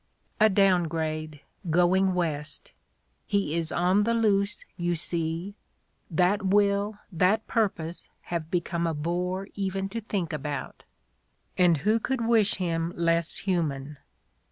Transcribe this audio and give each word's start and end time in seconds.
A 0.39 0.49
down 0.49 0.85
grade, 0.85 1.41
going 1.69 2.15
West: 2.15 2.71
he 3.27 3.53
is 3.55 3.71
"on 3.71 4.01
the 4.03 4.15
loose," 4.15 4.65
you 4.75 4.95
see; 4.95 5.53
that 6.09 6.41
will, 6.43 6.97
that 7.11 7.45
purpose 7.45 8.09
have 8.33 8.49
become 8.49 8.87
a 8.87 8.95
bore 8.95 9.47
even 9.53 9.89
to 9.89 10.01
think 10.01 10.33
about! 10.33 10.85
And 11.55 11.77
who 11.85 11.99
could 11.99 12.25
wish 12.25 12.55
him 12.55 12.91
less 12.95 13.35
human? 13.45 13.97